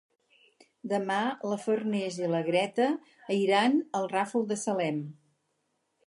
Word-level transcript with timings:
Demà 0.91 1.17
na 1.49 1.57
Farners 1.65 2.17
i 2.23 2.29
na 2.35 2.39
Greta 2.47 2.87
iran 3.35 3.77
al 3.99 4.09
Ràfol 4.15 4.47
de 4.53 4.57
Salem. 4.61 4.97